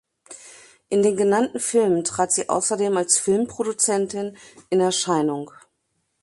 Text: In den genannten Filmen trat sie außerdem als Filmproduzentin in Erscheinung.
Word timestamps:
In 0.89 1.03
den 1.03 1.15
genannten 1.15 1.59
Filmen 1.59 2.03
trat 2.03 2.31
sie 2.31 2.49
außerdem 2.49 2.97
als 2.97 3.19
Filmproduzentin 3.19 4.35
in 4.71 4.79
Erscheinung. 4.79 5.51